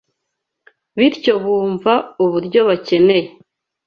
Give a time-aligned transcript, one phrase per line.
[0.97, 1.93] bityo bumva
[2.23, 3.27] uburyo bakeneye